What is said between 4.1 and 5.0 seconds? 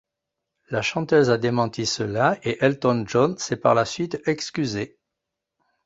excusé.